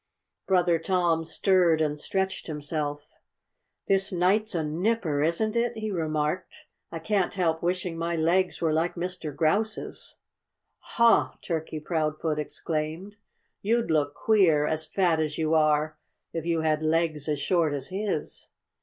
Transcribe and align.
Brother 0.47 0.79
Tom 0.79 1.23
stirred 1.25 1.79
and 1.79 1.99
stretched 1.99 2.47
himself. 2.47 3.03
"This 3.87 4.11
night's 4.11 4.55
a 4.55 4.63
nipper, 4.63 5.21
isn't 5.21 5.55
it?" 5.55 5.77
he 5.77 5.91
remarked. 5.91 6.65
"I 6.91 6.97
can't 6.97 7.35
help 7.35 7.61
wishing 7.61 7.99
my 7.99 8.15
legs 8.15 8.59
were 8.63 8.73
like 8.73 8.95
Mr. 8.95 9.31
Grouse's." 9.35 10.15
"Huh!" 10.79 11.33
Turkey 11.43 11.79
Proudfoot 11.79 12.39
exclaimed. 12.39 13.17
"You'd 13.61 13.91
look 13.91 14.15
queer 14.15 14.65
as 14.65 14.87
fat 14.87 15.19
as 15.19 15.37
you 15.37 15.53
are 15.53 15.99
if 16.33 16.47
you 16.47 16.61
had 16.61 16.81
legs 16.81 17.29
as 17.29 17.39
short 17.39 17.71
as 17.71 17.89
his." 17.89 18.49